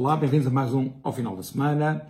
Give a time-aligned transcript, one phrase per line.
[0.00, 2.06] Olá, bem-vindos a mais um Ao Final da Semana.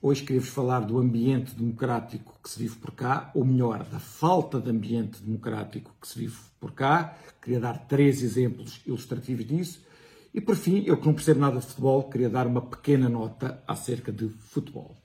[0.00, 4.58] Hoje queria-vos falar do ambiente democrático que se vive por cá, ou melhor, da falta
[4.58, 7.18] de ambiente democrático que se vive por cá.
[7.42, 9.84] Queria dar três exemplos ilustrativos disso.
[10.32, 13.62] E por fim, eu que não percebo nada de futebol, queria dar uma pequena nota
[13.68, 14.96] acerca de futebol.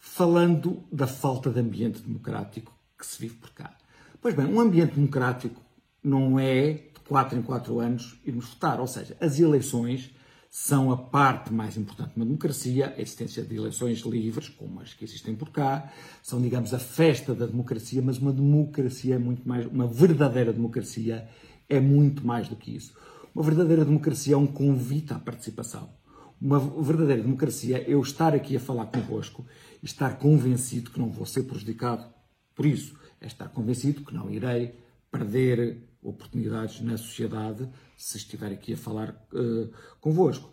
[0.00, 3.72] Falando da falta de ambiente democrático que se vive por cá.
[4.20, 5.62] Pois bem, um ambiente democrático
[6.02, 10.10] não é de 4 em 4 anos irmos votar, ou seja, as eleições
[10.54, 14.92] são a parte mais importante de uma democracia, a existência de eleições livres, como as
[14.92, 15.90] que existem por cá,
[16.22, 21.26] são, digamos, a festa da democracia, mas uma democracia é muito mais, uma verdadeira democracia
[21.70, 22.94] é muito mais do que isso.
[23.34, 25.88] Uma verdadeira democracia é um convite à participação.
[26.38, 29.46] Uma verdadeira democracia é eu estar aqui a falar convosco
[29.82, 32.04] e estar convencido que não vou ser prejudicado
[32.54, 32.94] por isso.
[33.22, 34.74] É estar convencido que não irei
[35.10, 40.50] perder oportunidades na sociedade se estiver aqui a falar uh, convosco.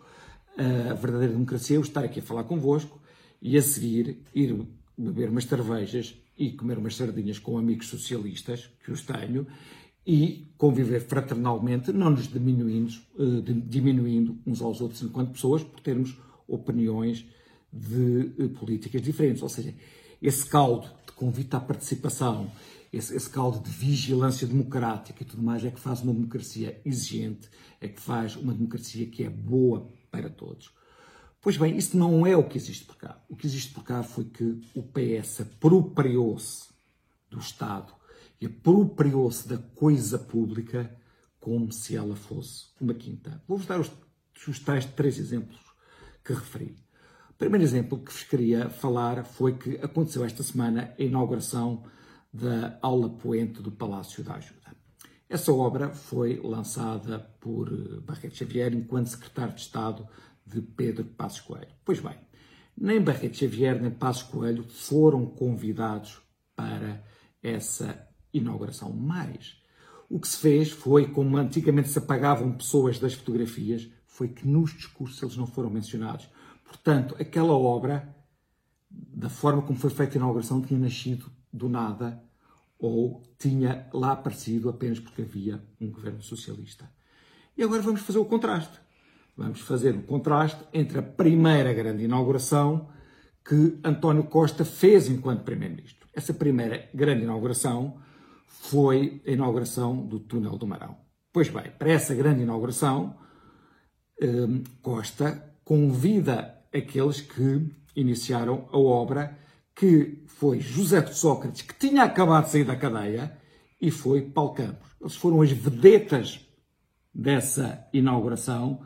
[0.90, 3.00] A verdadeira democracia é eu estar aqui a falar convosco
[3.40, 4.66] e a seguir ir
[4.98, 9.46] beber umas cervejas e comer umas sardinhas com amigos socialistas, que os tenho,
[10.06, 16.16] e conviver fraternalmente, não nos diminuindo, uh, diminuindo uns aos outros enquanto pessoas, por termos
[16.48, 17.26] opiniões
[17.72, 19.42] de uh, políticas diferentes.
[19.42, 19.74] Ou seja,
[20.20, 22.50] esse caldo de convite à participação
[22.92, 27.48] esse, esse caldo de vigilância democrática e tudo mais é que faz uma democracia exigente,
[27.80, 30.72] é que faz uma democracia que é boa para todos.
[31.40, 33.22] Pois bem, isso não é o que existe por cá.
[33.28, 36.68] O que existe por cá foi que o PS apropriou-se
[37.30, 37.94] do Estado
[38.40, 40.94] e apropriou-se da coisa pública
[41.38, 43.42] como se ela fosse uma quinta.
[43.48, 43.90] Vou-vos dar os,
[44.46, 45.58] os tais três exemplos
[46.22, 46.76] que referi.
[47.30, 51.84] O primeiro exemplo que vos queria falar foi que aconteceu esta semana a inauguração
[52.32, 54.60] da aula poente do Palácio da Ajuda.
[55.28, 60.08] Essa obra foi lançada por eh, Barreto Xavier enquanto secretário de Estado
[60.44, 61.72] de Pedro Passos Coelho.
[61.84, 62.16] Pois bem,
[62.76, 66.20] nem Barreto Xavier nem Passos Coelho foram convidados
[66.56, 67.04] para
[67.42, 68.92] essa inauguração.
[68.92, 69.60] Mas
[70.08, 74.72] o que se fez foi, como antigamente se apagavam pessoas das fotografias, foi que nos
[74.72, 76.28] discursos eles não foram mencionados.
[76.64, 78.14] Portanto, aquela obra,
[78.90, 82.22] da forma como foi feita a inauguração, tinha nascido do nada
[82.78, 86.90] ou tinha lá aparecido apenas porque havia um governo socialista.
[87.56, 88.78] E agora vamos fazer o contraste.
[89.36, 92.88] Vamos fazer o contraste entre a primeira grande inauguração
[93.44, 96.08] que António Costa fez enquanto Primeiro-Ministro.
[96.14, 97.98] Essa primeira grande inauguração
[98.46, 100.96] foi a inauguração do Túnel do Marão.
[101.32, 103.16] Pois bem, para essa grande inauguração,
[104.20, 109.38] hum, Costa convida aqueles que iniciaram a obra
[109.80, 113.34] que foi José de Sócrates, que tinha acabado de sair da cadeia,
[113.80, 114.90] e foi Paulo Campos.
[115.00, 116.46] Eles foram as vedetas
[117.14, 118.82] dessa inauguração.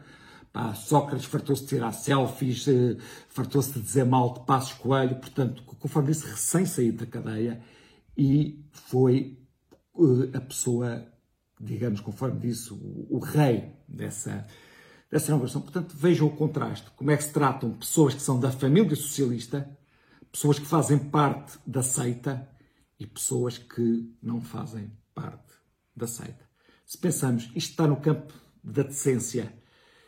[0.53, 2.97] Pá, Sócrates fartou-se de tirar selfies, eh,
[3.29, 7.61] fartou-se de dizer mal de Passos Coelho, portanto, conforme disse, recém-saído da cadeia,
[8.17, 9.37] e foi
[9.95, 11.05] uh, a pessoa,
[11.61, 14.47] digamos, conforme disse, o, o rei dessa,
[15.11, 15.61] dessa inauguração.
[15.61, 19.69] Portanto, vejam o contraste, como é que se tratam pessoas que são da família socialista,
[20.35, 22.51] pessoas que fazem parte da seita
[22.99, 25.55] e pessoas que não fazem parte
[25.95, 26.45] da seita.
[26.85, 29.55] Se pensamos, isto está no campo da decência,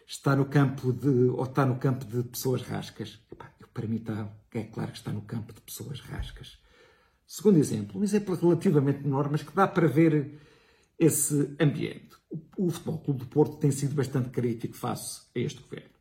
[0.05, 4.29] está no campo de, ou está no campo de pessoas rascas, epá, para mim está,
[4.53, 6.59] é claro que está no campo de pessoas rascas.
[7.25, 10.41] Segundo exemplo, um exemplo relativamente menor, mas que dá para ver
[10.99, 12.17] esse ambiente.
[12.29, 15.97] O, o Futebol Clube do Porto tem sido bastante crítico face a este governo.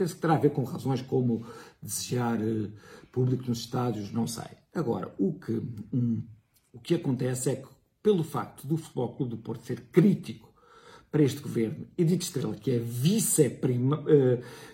[0.00, 1.44] Penso que terá a ver com razões como
[1.82, 2.70] desejar eh,
[3.10, 4.48] público nos estádios, não sei.
[4.74, 5.52] Agora, o que,
[5.92, 6.22] um,
[6.72, 7.68] o que acontece é que,
[8.02, 10.50] pelo facto do Futebol Clube do Porto ser crítico
[11.10, 12.82] para este governo, Edith Estrela, que é eh,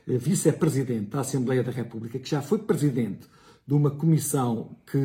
[0.06, 3.26] vice-presidente da Assembleia da República, que já foi presidente
[3.66, 4.98] de uma comissão que,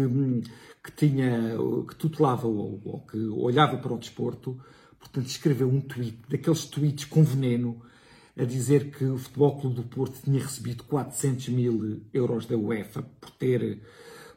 [0.83, 1.55] que tinha,
[1.87, 4.59] que tutelava ou, ou que olhava para o desporto,
[4.99, 7.81] portanto, escreveu um tweet, daqueles tweets com veneno,
[8.37, 13.03] a dizer que o Futebol Clube do Porto tinha recebido 400 mil euros da UEFA
[13.19, 13.81] por ter,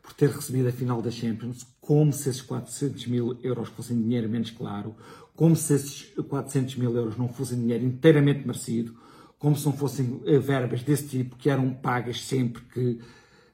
[0.03, 4.29] por ter recebido a final da Champions, como se esses 400 mil euros fossem dinheiro
[4.29, 4.95] menos claro,
[5.37, 8.95] como se esses 400 mil euros não fossem dinheiro inteiramente merecido,
[9.39, 13.01] como se não fossem eh, verbas desse tipo que eram pagas sempre que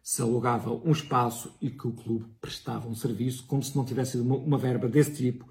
[0.03, 4.17] se alugava um espaço e que o clube prestava um serviço, como se não tivesse
[4.19, 5.45] uma, uma verba desse tipo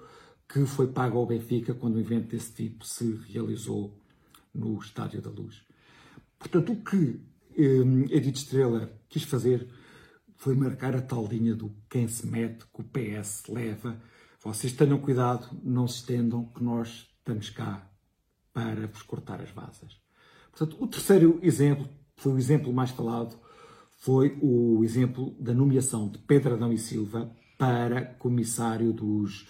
[0.47, 3.98] que foi paga ao Benfica quando um evento desse tipo se realizou
[4.53, 5.63] no Estádio da Luz.
[6.37, 7.21] Portanto, o que
[7.57, 9.67] eh, Edith Estrela quis fazer
[10.37, 14.01] foi marcar a tal linha do quem se mete, que o PS leva.
[14.41, 17.91] Vocês tenham cuidado, não se estendam, que nós estamos cá
[18.53, 19.99] para vos cortar as vasas.
[20.51, 23.37] Portanto, o terceiro exemplo foi o exemplo mais falado,
[23.97, 29.45] foi o exemplo da nomeação de Pedro Adão e Silva para comissário dos,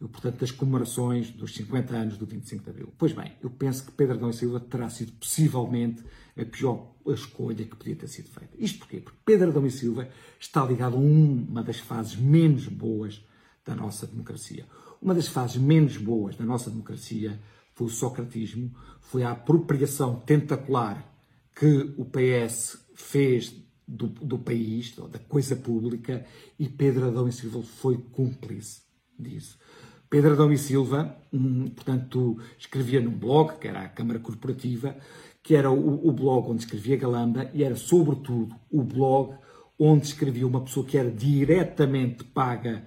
[0.00, 2.92] portanto, das comemorações dos 50 anos do 25 de Abril.
[2.98, 6.02] Pois bem, eu penso que Pedro Adão e Silva terá sido possivelmente
[6.38, 8.54] a pior escolha que podia ter sido feita.
[8.58, 9.00] Isto porquê?
[9.00, 10.08] Porque Pedro Adão e Silva
[10.38, 13.24] está ligado a uma das fases menos boas
[13.64, 14.66] da nossa democracia.
[15.00, 17.40] Uma das fases menos boas da nossa democracia
[17.74, 21.12] foi o socratismo, foi a apropriação tentacular
[21.54, 23.54] que o PS fez
[23.86, 26.26] do, do país, da coisa pública,
[26.58, 28.82] e Pedro Adão e Silva foi cúmplice
[29.18, 29.58] disso.
[30.08, 34.96] Pedro Adão e Silva, hum, portanto, escrevia num blog, que era a Câmara Corporativa,
[35.42, 39.34] que era o, o, blog onde escrevia Galamba e era, sobretudo, o blog
[39.78, 42.84] onde escrevia uma pessoa que era diretamente paga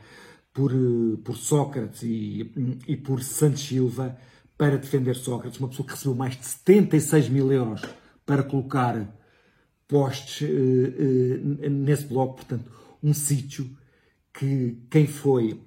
[0.54, 2.52] por, eh, por Sócrates e,
[2.88, 4.18] e por Santos Silva
[4.58, 7.82] para defender Sócrates, uma pessoa que recebeu mais de 76 mil euros
[8.26, 9.08] para colocar
[9.88, 12.70] posts uh, uh, nesse blog, portanto,
[13.02, 13.70] um sítio
[14.34, 15.62] que quem foi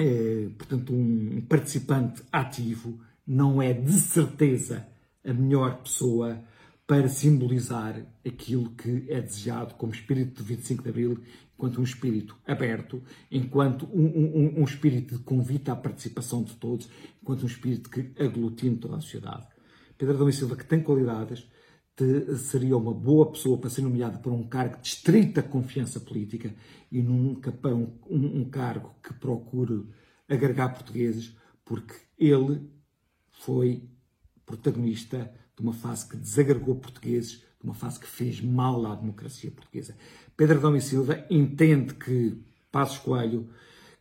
[0.00, 4.86] é, portanto, um participante ativo não é de certeza
[5.22, 6.42] a melhor pessoa
[6.86, 11.22] para simbolizar aquilo que é desejado como espírito de 25 de Abril,
[11.54, 16.88] enquanto um espírito aberto, enquanto um, um, um espírito de convite à participação de todos,
[17.22, 19.46] enquanto um espírito que aglutine toda a sociedade.
[19.98, 21.46] Pedro e Silva, que tem qualidades,
[22.36, 26.54] seria uma boa pessoa para ser nomeada para um cargo de estrita confiança política
[26.90, 29.86] e nunca para um, um, um cargo que procure
[30.28, 32.60] agregar portugueses, porque ele
[33.30, 33.88] foi
[34.44, 39.50] protagonista de uma fase que desagregou portugueses, de uma fase que fez mal à democracia
[39.50, 39.96] portuguesa.
[40.36, 42.38] Pedro Adão e Silva entende que
[42.70, 43.48] Passos Coelho,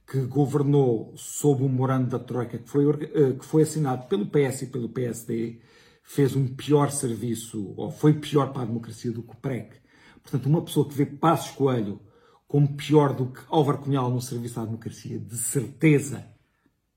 [0.07, 4.63] que governou sob o morando da Troika, que foi, eh, que foi assinado pelo PS
[4.63, 5.59] e pelo PSD,
[6.09, 9.75] fez um pior serviço, ou foi pior para a democracia do que o PREC.
[10.23, 12.01] Portanto, uma pessoa que vê Passos Coelho
[12.47, 16.25] como pior do que Álvaro Cunhal no serviço à democracia, de certeza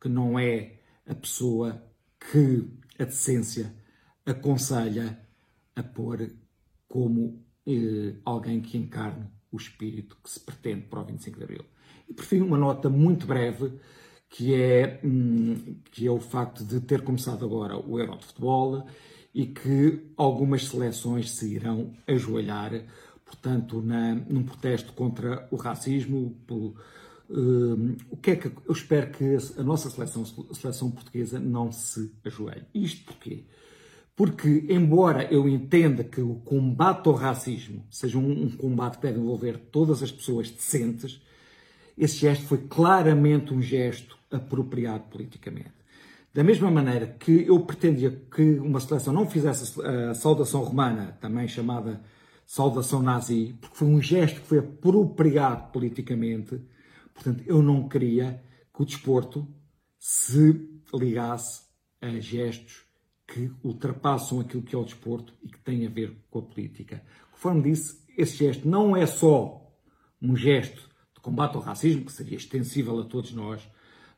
[0.00, 1.84] que não é a pessoa
[2.18, 2.66] que
[2.98, 3.74] a decência
[4.24, 5.20] aconselha
[5.76, 6.32] a pôr
[6.88, 11.64] como eh, alguém que encarne o espírito que se pretende para o 25 de Abril.
[12.08, 13.78] E por fim, uma nota muito breve,
[14.32, 18.86] que é, hum, que é o facto de ter começado agora o Euro de Futebol
[19.34, 22.82] e que algumas seleções se irão ajoelhar,
[23.26, 26.34] portanto, na, num protesto contra o racismo,
[27.30, 31.72] Uh, o que é que eu espero que a nossa seleção, a seleção portuguesa não
[31.72, 32.66] se ajoelhe?
[32.74, 33.44] Isto porquê?
[34.14, 39.18] Porque, embora eu entenda que o combate ao racismo seja um, um combate que deve
[39.18, 41.22] envolver todas as pessoas decentes,
[41.96, 45.72] esse gesto foi claramente um gesto apropriado politicamente.
[46.32, 51.46] Da mesma maneira que eu pretendia que uma seleção não fizesse a saudação romana, também
[51.46, 52.00] chamada
[52.46, 56.60] saudação nazi, porque foi um gesto que foi apropriado politicamente,
[57.14, 58.42] portanto, eu não queria
[58.74, 59.46] que o desporto
[59.98, 61.62] se ligasse
[62.00, 62.84] a gestos
[63.26, 67.02] que ultrapassam aquilo que é o desporto e que têm a ver com a política.
[67.30, 69.70] Conforme disse, esse gesto não é só
[70.20, 70.88] um gesto
[71.22, 73.62] combate ao racismo, que seria extensível a todos nós,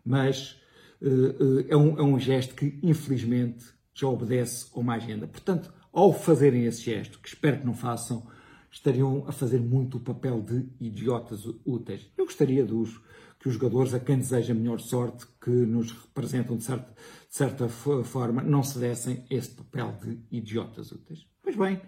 [0.05, 0.61] mas
[1.01, 5.27] uh, é, um, é um gesto que, infelizmente, já obedece a uma agenda.
[5.27, 8.27] Portanto, ao fazerem esse gesto, que espero que não façam,
[8.71, 12.11] estariam a fazer muito o papel de idiotas úteis.
[12.17, 13.01] Eu gostaria dos,
[13.39, 16.93] que os jogadores, a quem deseja melhor sorte, que nos representam de certa,
[17.29, 21.25] de certa forma, não se dessem esse papel de idiotas úteis.
[21.41, 21.81] Pois bem,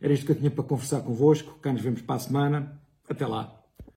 [0.00, 1.58] era isto que eu tinha para conversar convosco.
[1.60, 2.80] Cá nos vemos para a semana.
[3.08, 3.63] Até lá.